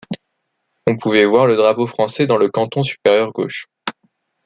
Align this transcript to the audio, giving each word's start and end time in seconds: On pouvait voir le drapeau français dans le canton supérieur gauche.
On 0.87 0.97
pouvait 0.97 1.25
voir 1.27 1.45
le 1.45 1.55
drapeau 1.55 1.85
français 1.85 2.25
dans 2.25 2.37
le 2.39 2.49
canton 2.49 2.81
supérieur 2.81 3.31
gauche. 3.31 3.67